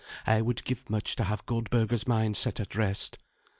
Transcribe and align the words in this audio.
I 0.25 0.41
would 0.41 0.63
give 0.63 0.89
much 0.89 1.15
to 1.17 1.25
have 1.25 1.45
Goldberga's 1.45 2.07
mind 2.07 2.35
set 2.35 2.59
at 2.59 2.73
rest." 2.73 3.19